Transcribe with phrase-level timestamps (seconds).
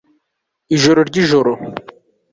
[0.75, 1.53] ijoro ryijoro